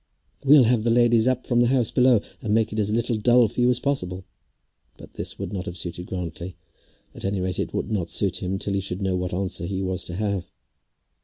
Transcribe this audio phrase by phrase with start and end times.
[0.43, 3.47] "We'll have the ladies up from the house below, and make it as little dull
[3.47, 4.25] for you as possible."
[4.97, 6.57] But this would not have suited Grantly,
[7.13, 10.03] at any rate would not suit him till he should know what answer he was
[10.05, 10.45] to have.